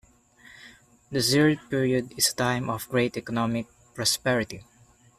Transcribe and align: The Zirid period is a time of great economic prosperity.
The 1.11 1.19
Zirid 1.19 1.69
period 1.69 2.13
is 2.17 2.29
a 2.29 2.35
time 2.35 2.71
of 2.71 2.89
great 2.89 3.17
economic 3.17 3.67
prosperity. 3.93 4.63